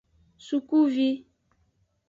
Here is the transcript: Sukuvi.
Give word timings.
Sukuvi. 0.45 1.09